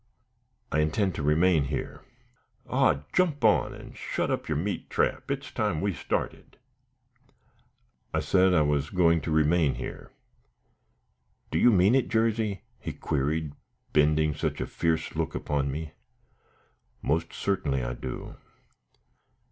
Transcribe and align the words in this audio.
"I 0.71 0.79
intend 0.79 1.13
to 1.13 1.21
remain 1.21 1.65
here." 1.65 2.01
"Ogh! 2.65 3.03
jump 3.13 3.43
on, 3.45 3.75
an' 3.75 3.93
shut 3.93 4.31
up 4.31 4.49
yer 4.49 4.55
meat 4.55 4.89
trap; 4.89 5.29
it's 5.29 5.51
time 5.51 5.79
we 5.79 5.93
started." 5.93 6.57
"I 8.11 8.19
said 8.19 8.51
I 8.51 8.63
was 8.63 8.89
going 8.89 9.21
to 9.21 9.29
remain 9.29 9.75
here." 9.75 10.11
"Do 11.51 11.59
you 11.59 11.71
mean 11.71 11.93
it, 11.93 12.09
Jarsey?" 12.09 12.63
he 12.79 12.93
queried, 12.93 13.53
bending 13.93 14.33
such 14.33 14.59
a 14.59 14.65
fierce 14.65 15.15
look 15.15 15.35
upon 15.35 15.69
me. 15.71 15.91
"Most 17.03 17.31
certainly 17.31 17.83
I 17.83 17.93
do." 17.93 18.37